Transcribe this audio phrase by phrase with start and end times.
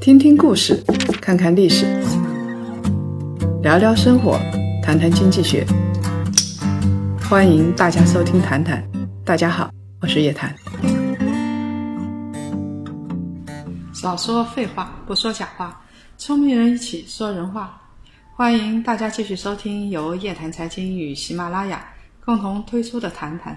[0.00, 0.82] 听听故事，
[1.20, 1.86] 看看历史，
[3.62, 4.38] 聊聊生活，
[4.82, 5.66] 谈谈经济学。
[7.28, 8.82] 欢迎大家收听《谈谈》，
[9.24, 9.70] 大家好，
[10.00, 10.54] 我是叶檀。
[13.92, 15.82] 少说废话，不说假话，
[16.18, 17.80] 聪明人一起说人话。
[18.36, 21.82] 欢迎大家继续收听由叶檀财经与喜马拉雅
[22.24, 23.54] 共同推出的《谈谈》。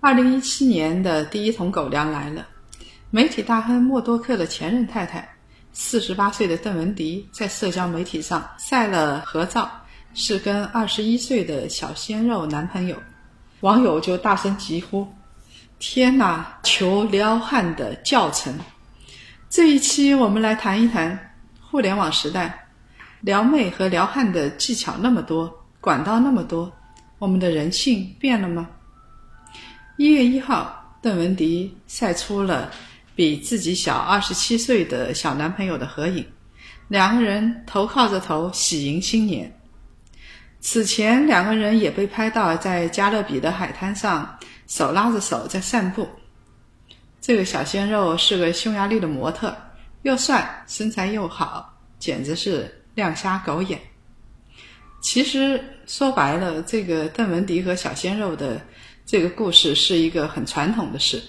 [0.00, 2.46] 二零一七年的第一桶狗粮来了。
[3.16, 5.26] 媒体大亨默多克的前任太太，
[5.72, 9.70] 四十八岁的邓文迪，在社交媒体上晒了合照，
[10.12, 13.02] 是跟二十一岁的小鲜肉男朋友，
[13.60, 15.08] 网友就大声疾呼
[15.80, 16.58] ：“天哪！
[16.62, 18.54] 求撩汉的教程！”
[19.48, 21.18] 这一期我们来谈一谈
[21.58, 22.66] 互联网时代，
[23.22, 26.70] 撩妹和撩汉的技巧那么多，管道那么多，
[27.18, 28.68] 我们的人性变了吗？
[29.96, 32.70] 一月一号，邓文迪晒出了。
[33.16, 36.24] 比自己小二十七岁的小男朋友的合影，
[36.86, 39.52] 两个人头靠着头喜迎新年。
[40.60, 46.06] 此前，两个人也被拍到在加勒比的海滩上手拉着手在散步。
[47.20, 49.56] 这个小鲜肉是个匈牙利的模特，
[50.02, 53.80] 又帅，身材又好，简直是亮瞎狗眼。
[55.00, 58.60] 其实说白了，这个邓文迪和小鲜肉的
[59.06, 61.22] 这个故事是一个很传统的事。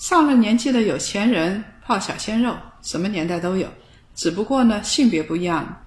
[0.00, 3.68] 上了年纪的有钱人泡小鲜肉，什么年代都有，
[4.14, 5.84] 只不过呢性别不一样。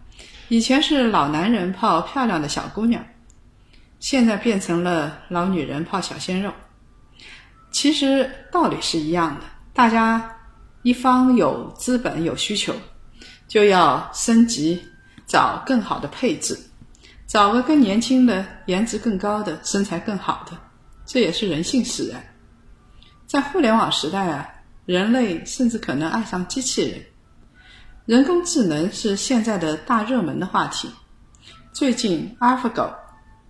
[0.50, 3.04] 以前是老男人泡漂亮的小姑娘，
[4.00, 6.54] 现在变成了老女人泡小鲜肉。
[7.72, 9.42] 其实道理是一样的，
[9.74, 10.38] 大家
[10.84, 12.72] 一方有资本有需求，
[13.48, 14.80] 就要升级，
[15.26, 16.56] 找更好的配置，
[17.26, 20.56] 找个更年轻的、颜值更高的、身材更好的，
[21.04, 22.24] 这也是人性使然。
[23.34, 24.48] 在互联网时代啊，
[24.86, 27.02] 人类甚至可能爱上机器人。
[28.06, 30.88] 人工智能是现在的大热门的话题。
[31.72, 32.94] 最近，AlphaGo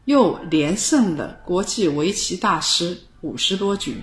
[0.06, 4.02] 又连胜了国际围棋大师五十多局。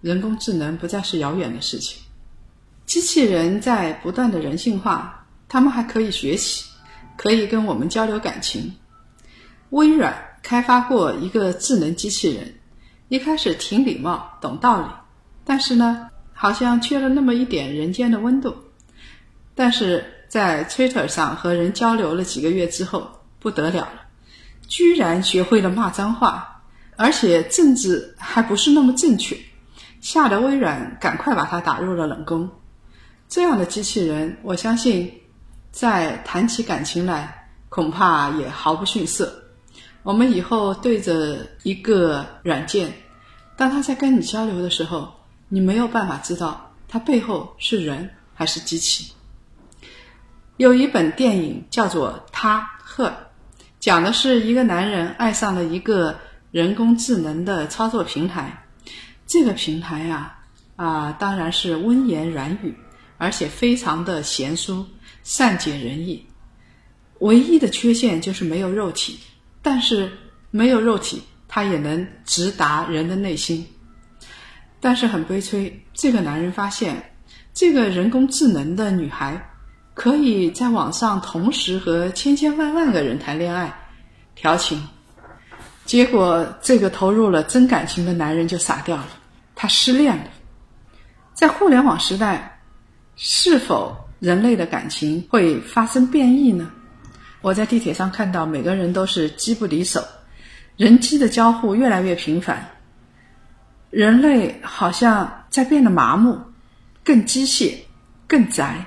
[0.00, 2.02] 人工智能不再是遥远的事情。
[2.84, 6.64] 机器人在不断的人性化，他们还可以学习，
[7.16, 8.74] 可以跟我们交流感情。
[9.70, 12.52] 微软开发过一个智能机器人。
[13.12, 14.86] 一开始挺礼貌、懂道理，
[15.44, 18.56] 但是呢，好像缺了那么一点人间的温度。
[19.54, 23.06] 但是在 Twitter 上和人交流了几个月之后，
[23.38, 24.00] 不得了了，
[24.66, 26.62] 居然学会了骂脏话，
[26.96, 29.36] 而且政治还不是那么正确，
[30.00, 32.48] 吓得微软赶快把它打入了冷宫。
[33.28, 35.12] 这样的机器人，我相信，
[35.70, 39.41] 在谈起感情来，恐怕也毫不逊色。
[40.02, 42.92] 我们以后对着一个软件，
[43.56, 45.12] 当他在跟你交流的时候，
[45.48, 49.12] 你没有办法知道他背后是人还是机器。
[50.56, 53.06] 有一本电影叫做《他赫》，
[53.78, 56.18] 讲的是一个男人爱上了一个
[56.50, 58.64] 人工智能的操作平台。
[59.24, 60.36] 这个平台呀，
[60.76, 62.76] 啊，当然是温言软语，
[63.18, 64.84] 而且非常的贤淑、
[65.22, 66.26] 善解人意。
[67.20, 69.20] 唯一的缺陷就是没有肉体。
[69.62, 70.10] 但是
[70.50, 73.64] 没有肉体，他也能直达人的内心。
[74.80, 77.12] 但是很悲催，这个男人发现，
[77.54, 79.40] 这个人工智能的女孩
[79.94, 83.72] 可以在网上同时和千千万万个人谈恋爱、
[84.34, 84.82] 调情。
[85.84, 89.08] 结果，这个投入了真感情的男人就傻掉了，
[89.54, 90.24] 他失恋了。
[91.34, 92.60] 在互联网时代，
[93.16, 96.70] 是否人类的感情会发生变异呢？
[97.42, 100.02] 我在地铁上看到，每个人都是机不离手，
[100.76, 102.70] 人机的交互越来越频繁，
[103.90, 106.40] 人类好像在变得麻木，
[107.02, 107.74] 更机械，
[108.28, 108.86] 更宅，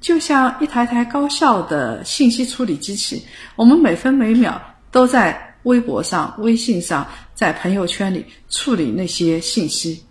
[0.00, 3.22] 就像一台台高效的信息处理机器。
[3.54, 4.58] 我们每分每秒
[4.90, 10.02] 都在微博上、微信上、在朋友圈里处理那些信息，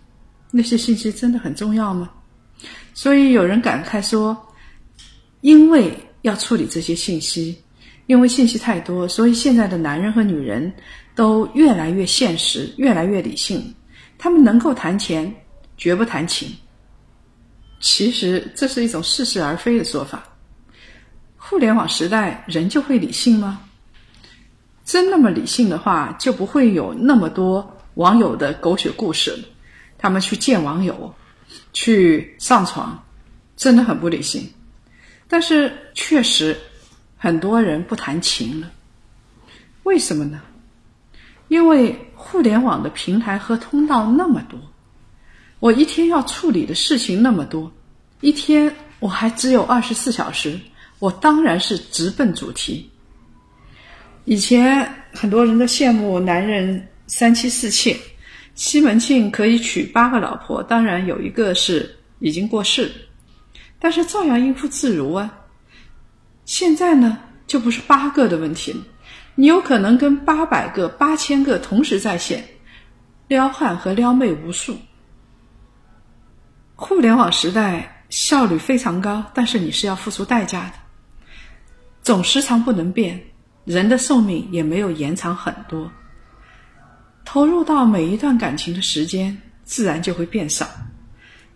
[0.52, 2.08] 那些信息真的很重要吗？
[2.94, 4.40] 所以有人感慨说，
[5.40, 5.92] 因为
[6.22, 7.63] 要处理这些信息。
[8.06, 10.70] 因为信息太多，所以现在的男人和女人
[11.14, 13.74] 都越来越现实，越来越理性。
[14.18, 15.34] 他们能够谈钱，
[15.78, 16.54] 绝不谈情。
[17.80, 20.22] 其实这是一种似是而非的说法。
[21.38, 23.60] 互联网时代，人就会理性吗？
[24.84, 29.38] 真那么理性的话，就不会有那么多网友的狗血故事了。
[29.96, 31.14] 他们去见网友，
[31.72, 33.02] 去上床，
[33.56, 34.46] 真的很不理性。
[35.26, 36.54] 但是确实。
[37.24, 38.70] 很多人不谈情了，
[39.84, 40.42] 为什么呢？
[41.48, 44.60] 因为互联网的平台和通道那么多，
[45.58, 47.72] 我一天要处理的事情那么多，
[48.20, 50.60] 一天我还只有二十四小时，
[50.98, 52.90] 我当然是直奔主题。
[54.26, 57.98] 以前很多人都羡慕男人三妻四妾，
[58.54, 62.92] 西门庆可以娶八个老婆，当然有一个是已经过世，
[63.78, 65.40] 但是照样应付自如啊。
[66.44, 68.80] 现在呢，就不是八个的问题了，
[69.34, 72.44] 你有可能跟八百个、八千个同时在线，
[73.28, 74.76] 撩汉和撩妹无数。
[76.76, 80.72] 互联网时代效率非常高，但是你是要付出代价的。
[82.02, 83.20] 总时长不能变，
[83.64, 85.90] 人的寿命也没有延长很多。
[87.24, 90.68] 投入到每一段感情的时间自然就会变少，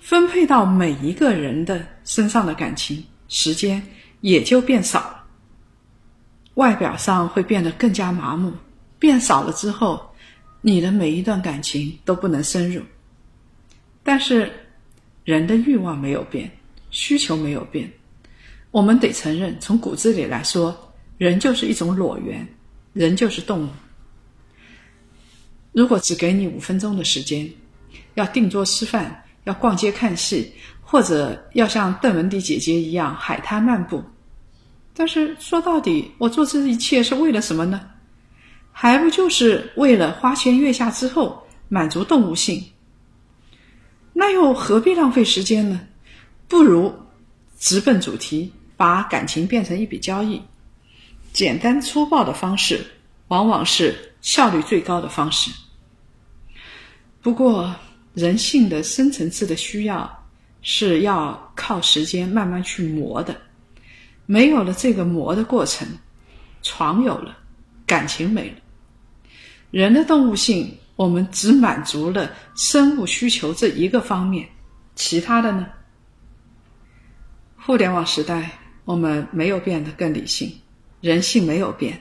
[0.00, 3.82] 分配到每一个人的身上的感情时间
[4.20, 5.24] 也就变少了。
[6.54, 8.52] 外表上会变得更加麻木，
[8.98, 10.10] 变少了之后，
[10.60, 12.82] 你的每一段感情都不能深入。
[14.02, 14.52] 但是。
[15.24, 16.50] 人的欲望没有变，
[16.90, 17.92] 需求没有变，
[18.70, 22.48] 我们得承认，从骨子里来说，人就是一种裸猿，
[22.94, 23.68] 人就是动物。
[25.72, 27.46] 如果只给你五分钟的时间，
[28.14, 30.50] 要订桌吃饭，要逛街看戏，
[30.90, 34.02] 或者要像邓文迪姐姐一样海滩漫步，
[34.94, 37.90] 但是说到底，我做这一切是为了什么呢？
[38.72, 42.64] 还不就是为了花前月下之后满足动物性？
[44.14, 45.78] 那又何必浪费时间呢？
[46.48, 46.90] 不如
[47.58, 50.40] 直奔主题，把感情变成一笔交易。
[51.34, 52.82] 简单粗暴的方式，
[53.26, 55.50] 往往是效率最高的方式。
[57.20, 57.76] 不过，
[58.14, 60.17] 人性的深层次的需要
[60.70, 63.34] 是要靠时间慢慢去磨的。
[64.26, 65.88] 没有了这个磨的过程，
[66.62, 67.38] 床有了，
[67.86, 68.56] 感情没了。
[69.70, 70.78] 人的动物性。
[70.98, 74.48] 我们只满足了生物需求这一个方面，
[74.96, 75.64] 其他的呢？
[77.56, 78.50] 互联网时代，
[78.84, 80.52] 我们没有变得更理性，
[81.00, 82.00] 人性没有变，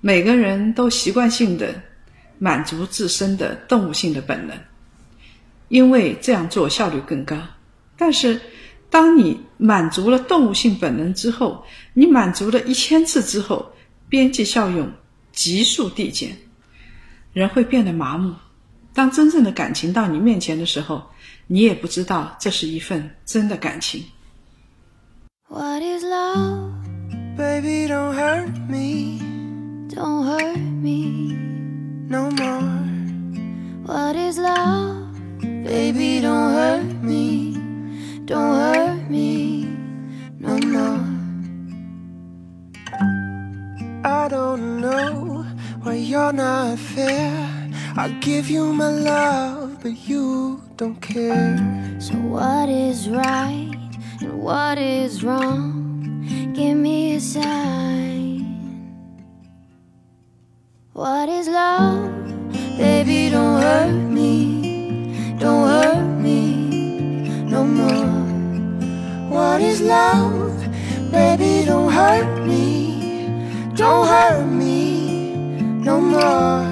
[0.00, 1.80] 每个人都习惯性的
[2.40, 4.58] 满足自身的动物性的本能，
[5.68, 7.36] 因为这样做效率更高。
[8.00, 8.40] 但是，
[8.88, 13.72] 当你满足了动物性本能之后，你满足了一千次之后，
[14.08, 14.90] 边际效用
[15.32, 16.34] 急速递减。
[17.34, 18.34] 人会变得麻木。
[18.94, 21.10] 当真正的感情到你面前的时候，
[21.46, 24.02] 你也不知道这是一份真的感情。
[25.50, 26.70] What is love?
[27.36, 29.20] Baby, don't hurt me.
[29.90, 31.34] Don't hurt me
[32.08, 32.62] no more.
[33.84, 34.96] What is love?
[35.42, 37.59] Baby, don't hurt me.
[38.30, 39.64] Don't hurt me
[40.38, 41.04] no more.
[44.04, 45.44] I don't know.
[45.82, 47.68] why you're not fair.
[47.96, 51.58] I give you my love, but you don't care.
[51.98, 56.22] So, what is right and what is wrong?
[56.54, 58.46] Give me a sign.
[60.92, 62.12] What is love?
[62.78, 65.34] Baby, don't hurt me.
[65.40, 66.70] Don't hurt me
[67.50, 67.99] no more.
[69.30, 70.50] What is love?
[71.12, 73.30] Baby, don't hurt me.
[73.76, 75.30] Don't hurt me.
[75.82, 76.66] no more.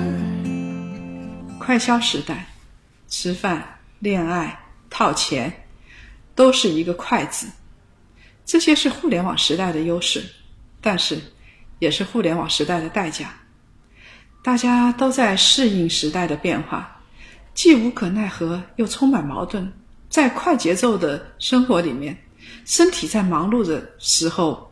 [1.59, 2.47] 快消时代，
[3.09, 3.63] 吃饭、
[4.01, 4.59] 恋爱、
[4.91, 5.53] 套钱，
[6.35, 7.47] 都是一个“快”字。
[8.45, 10.25] 这些是互联网时代的优势，
[10.81, 11.19] 但是
[11.79, 13.35] 也是互联网时代的代价。
[14.43, 17.01] 大家都在适应时代的变化，
[17.55, 19.71] 既无可奈何，又充满矛盾。
[20.09, 22.17] 在快节奏的生活里面，
[22.69, 24.71] 身体在忙碌的时候，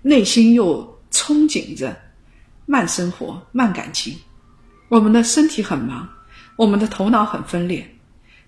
[0.00, 1.94] 内心又憧憬着。
[2.64, 4.16] 慢生活，慢感情。
[4.88, 6.08] 我们的身体很忙，
[6.56, 7.86] 我们的头脑很分裂，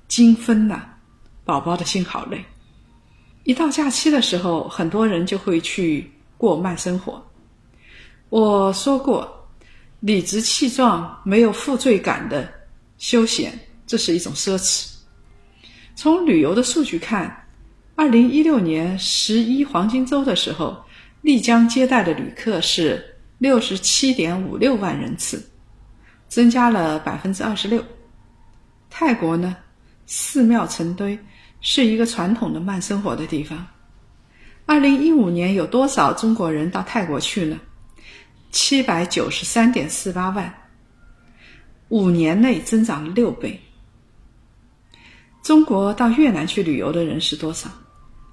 [0.08, 0.82] 精分呐。
[1.44, 2.42] 宝宝的心好累。
[3.44, 7.22] 一到假期的时候，很多人就会去过慢生活。
[8.30, 9.46] 我说过，
[10.00, 12.50] 理直气壮、没有负罪感的
[12.96, 14.90] 休闲，这是一种奢侈。
[15.94, 17.45] 从旅游的数据看，
[17.96, 20.84] 二零一六年十一黄金周的时候，
[21.22, 23.12] 丽江接待的旅客是。
[23.38, 25.46] 六十七点五六万人次，
[26.26, 27.84] 增加了百分之二十六。
[28.88, 29.54] 泰国呢，
[30.06, 31.18] 寺庙成堆，
[31.60, 33.66] 是一个传统的慢生活的地方。
[34.64, 37.60] 二零一五年有多少中国人到泰国去呢？
[38.50, 40.54] 七百九十三点四八万，
[41.90, 43.60] 五年内增长了六倍。
[45.42, 47.68] 中国到越南去旅游的人是多少？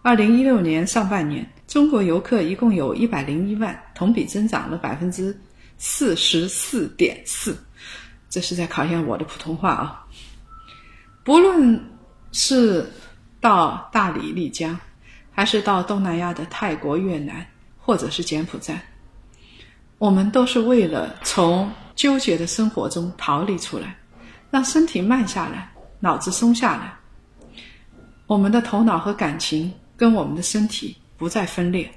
[0.04, 1.50] 二零一六年上半年。
[1.66, 5.36] 中国游客一共有一百零一万，同比增长了百分之
[5.78, 7.58] 四十四点四，
[8.30, 10.06] 这是在考验我的普通话啊。
[11.24, 11.82] 不论
[12.34, 12.86] 是
[13.40, 14.78] 到大理、丽江，
[15.32, 17.44] 还是到东南亚的泰国、越南，
[17.78, 18.80] 或者是柬埔寨，
[19.98, 23.96] 我们都是为了从纠结的生活中逃离出来，
[24.52, 26.94] 让身体慢下来，脑子松下来，
[28.28, 31.90] 我们的头脑和感情跟我们的身体不再分裂。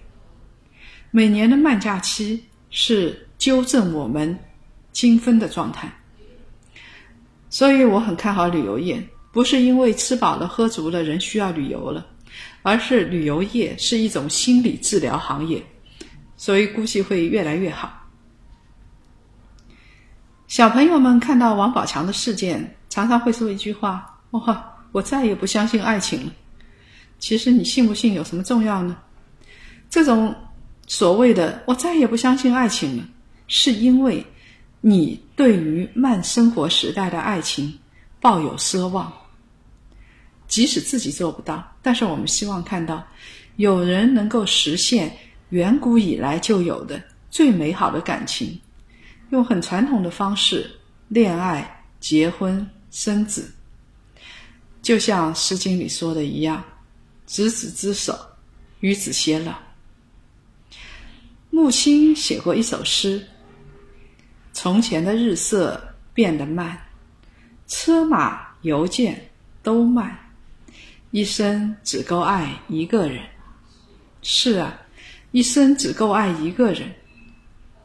[1.11, 4.39] 每年的慢假期是纠正我们
[4.93, 5.91] 精分的状态，
[7.49, 9.03] 所以我很看好旅游业。
[9.33, 12.07] 不是因为吃饱了喝足了人需要旅游了，
[12.63, 15.63] 而是旅游业是一种心理治疗行业，
[16.39, 18.09] 所以估计会越来越好。
[20.49, 26.33] 小朋友们看到王宝强的事件，常常会说一句话：“哇，我再也不相信爱情了。”
[27.19, 28.97] 其实你信不信有什么重要呢？
[29.89, 30.35] 这种
[30.87, 33.09] 所谓的“我再也不相信爱情了”，
[33.49, 34.25] 是因为
[34.81, 37.73] 你对于慢生活时代的爱情
[38.21, 39.13] 抱有奢望。
[40.47, 43.05] 即使自己做不到，但是我们希望看到
[43.57, 45.13] 有人能够实现
[45.49, 48.57] 远古以来就有的最美好的感情，
[49.31, 50.71] 用很传统的方式
[51.09, 53.53] 恋爱、结婚、生子，
[54.83, 56.63] 就像《诗经》里说的一样
[57.27, 58.19] ：“执子之手，
[58.81, 59.55] 与子偕老。”
[61.51, 63.27] 木心写过一首诗
[64.53, 65.81] ：“从前的日色
[66.13, 66.79] 变得慢，
[67.67, 69.31] 车马邮件
[69.63, 70.17] 都慢。”
[71.13, 73.25] 一生只够爱一个人，
[74.21, 74.77] 是啊，
[75.31, 76.93] 一生只够爱一个人，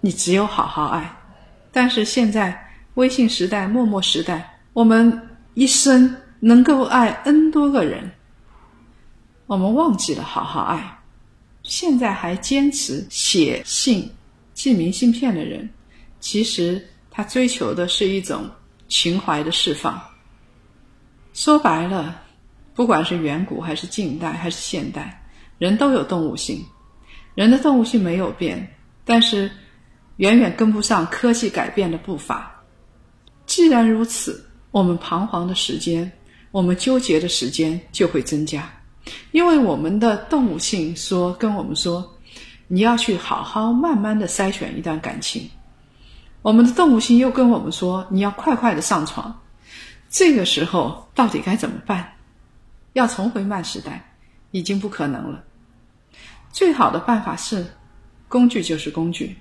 [0.02, 1.18] 你只有好好爱。
[1.72, 8.12] 但是现在微信时代、陌陌时代，我们一生能够爱 n 多个人，
[9.52, 10.98] 我们忘记了好好爱。
[11.62, 14.10] 现在还坚持写信、
[14.54, 15.70] 寄明信片的人，
[16.22, 18.50] 其实他追求的是一种
[18.88, 20.02] 情怀的释放。
[21.34, 22.22] 说白了。
[22.74, 25.22] 不管是远古还是近代还是现代，
[25.58, 26.66] 人都有动物性，
[27.36, 28.66] 人的动物性没有变，
[29.04, 29.52] 但是
[30.16, 32.64] 远远跟不上科技改变的步伐。
[33.46, 36.10] 既然如此，我们彷徨的时间，
[36.52, 38.72] 我们纠结的时间就会增加，
[39.32, 42.18] 因为我们的动物性说跟我们说，
[42.68, 45.50] 你要去好好慢慢的筛选一段感情，
[46.42, 49.38] 我们的动物性又跟我们说，你要快快的上床。
[50.10, 52.14] 这个时候到底该怎么办？
[52.94, 54.14] 要重回慢时代，
[54.52, 55.44] 已经不可能了。
[56.52, 57.66] 最好的办法是，
[58.28, 59.36] 工具就是工具，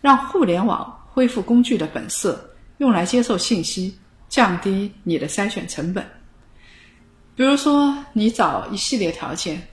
[0.00, 3.96] 让互联网恢复工具的本色，用来接受信息，
[4.28, 6.04] 降低你的筛选成本。
[7.40, 9.66] 比如说，你找一系列条件，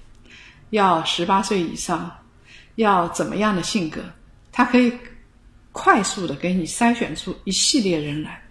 [0.69, 2.09] 要十八岁以上，
[2.75, 3.99] 要怎么样的性格，
[4.53, 4.89] 它可以
[5.73, 8.41] 快速的给你筛选出一系列人来。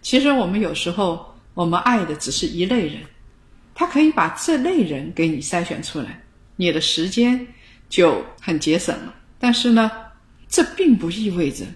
[0.00, 3.02] 其实我们有时候，我们爱的只是一类人。
[3.74, 6.18] 他可以把这类人给你筛选出来，
[6.56, 7.46] 你的时间
[7.90, 9.14] 就很节省了。
[9.38, 9.92] 但是呢，
[10.48, 11.66] 这并不意味着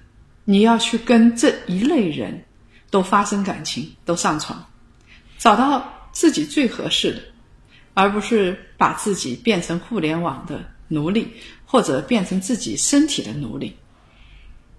[0.47, 2.43] 你要去跟这一类人
[2.89, 4.65] 都发生感情、都上床，
[5.37, 7.21] 找到自己最合适的，
[7.93, 11.29] 而不是把自己变成互联网的奴隶，
[11.67, 13.77] 或者变成自己身体的奴隶。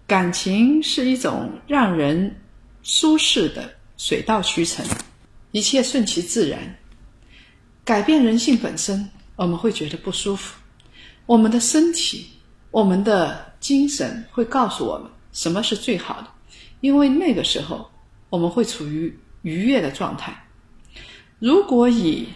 [0.08, 2.36] 感情是一种让人
[2.82, 4.84] 舒适的水到渠成，
[5.52, 6.76] 一切顺其自然。
[7.86, 10.60] 改变人性本身，我们会觉得不舒服。
[11.28, 12.26] 我们的身体、
[12.72, 16.28] 我们的精神会告诉我们什么是最好的，
[16.82, 17.88] 因为那个时候
[18.32, 20.36] 我们会处于愉悦的状态。
[21.40, 22.28] 如果以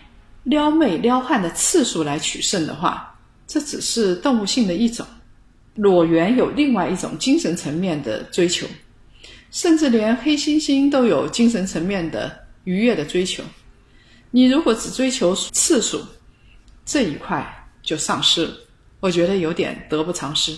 [0.43, 3.15] 撩妹撩汉的次数来取胜的话，
[3.48, 5.05] 这只是动物性的一种。
[5.75, 8.67] 裸猿有另外一种精神层面的追求，
[9.51, 13.41] 甚至连黑猩猩都有精神层面的愉悦的追求。
[14.31, 16.01] 你如果只追求次数，
[16.86, 18.53] 这一块就丧失了，
[19.00, 20.53] 我觉得有点得不偿失。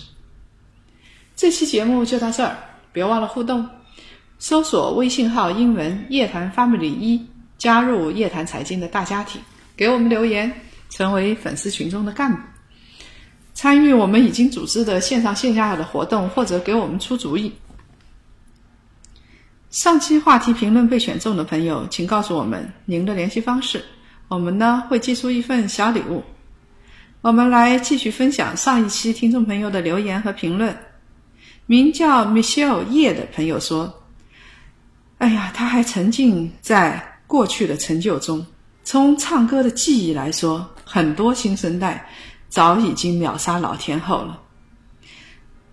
[1.36, 2.58] 这期节目就到这儿，
[2.92, 3.70] 别忘了互动，
[4.40, 7.24] 搜索微信号英文夜谈 family 一，
[7.64, 9.42] 加入夜谈财经的大家庭，
[9.78, 10.54] 给我们留言，
[10.90, 12.38] 成为粉丝群中的干部，
[13.54, 17.50] 参与我们已经组织的线上线下的活动，或者给我们出主意。
[19.70, 23.82] 上期话题评论被选中的朋友，请告诉我们您的联系方式，
[24.28, 26.22] 我们呢会寄出一份小礼物。
[27.22, 30.78] 我们来继续分享上一期听众朋友的留言和评论。
[31.66, 34.04] 名叫 Michelle 叶的朋友说
[35.20, 38.46] ：“哎呀，他还沉浸在过去的成就中。
[38.84, 42.10] 从唱歌的记忆来说，很多新生代
[42.50, 44.40] 早已经秒杀老天后了。”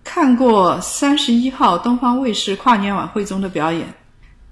[0.03, 3.93] 看过三十一号东方卫视跨年晚会中的表演，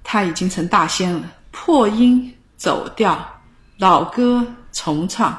[0.04, 3.18] 他已经成大仙了，破音走调，
[3.76, 5.36] 老歌重唱，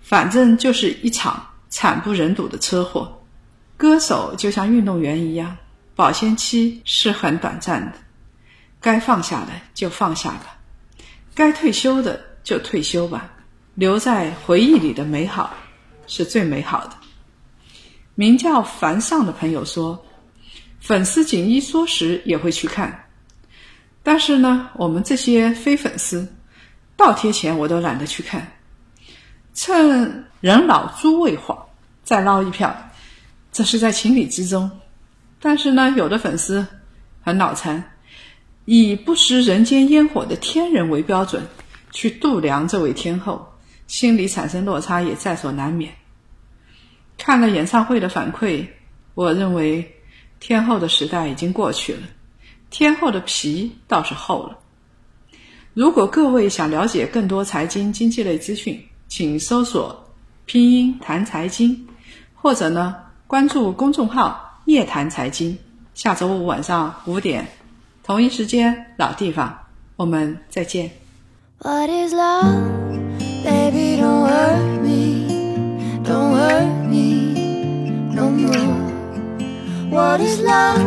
[0.00, 3.20] 反正就是一场惨不忍睹的车祸。
[3.76, 5.56] 歌手就像运动员一样，
[5.96, 7.92] 保鲜期是很短暂的，
[8.80, 10.56] 该放下的就放下吧，
[11.34, 13.30] 该退休的就退休吧，
[13.74, 15.54] 留在回忆里的美好
[16.06, 16.92] 是最美好的。
[18.14, 20.04] 名叫樊尚的朋友说，
[20.80, 23.06] 粉丝紧衣缩食也会去看，
[24.02, 26.26] 但是呢，我们这些非粉丝，
[26.96, 28.52] 倒贴钱我都懒得去看，
[29.54, 31.66] 趁人老珠未晃，
[32.04, 32.76] 再捞一票。
[33.50, 34.70] 这是在情理之中，
[35.38, 36.66] 但是呢，有的粉丝
[37.22, 37.91] 很脑残，
[38.64, 41.46] 以不食人间烟火的天人为标准
[41.90, 43.54] 去度量这位天后，
[43.86, 45.92] 心里产生落差也在所难免。
[47.18, 48.66] 看了演唱会的反馈，
[49.14, 49.92] 我认为
[50.40, 52.02] 天后的时代已经过去了，
[52.70, 54.58] 天后的皮倒是厚了。
[55.74, 60.12] 如果各位想了解更多财经经济类资讯，请搜索
[60.46, 61.86] 拼音谈财经，
[62.34, 62.96] 或者呢。
[63.24, 65.56] 关注公众号“夜谈财经”，
[65.94, 67.48] 下周五晚上五点，
[68.04, 69.56] 同一时间老地方，
[69.96, 70.90] 我们再见。
[71.60, 72.60] What is love,
[73.44, 73.96] baby?
[73.96, 75.54] Don't hurt me,
[76.04, 78.90] don't hurt me no more.
[79.88, 80.82] What is love,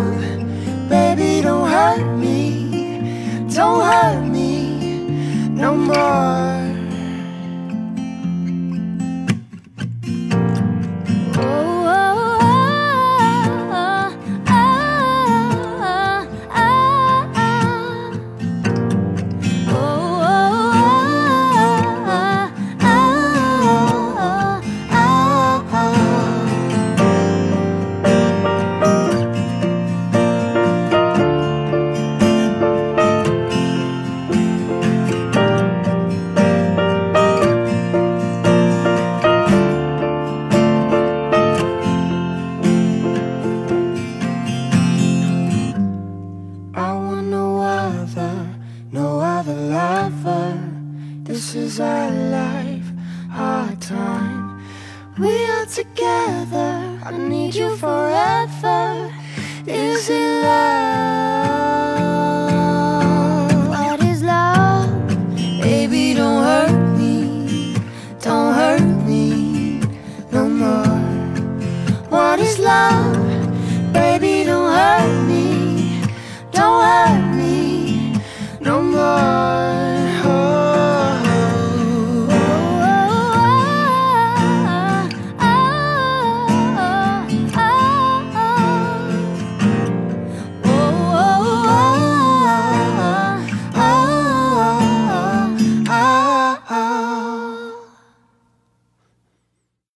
[0.90, 1.42] baby?
[1.42, 3.00] Don't hurt me,
[3.48, 5.08] don't hurt me
[5.56, 6.65] no more.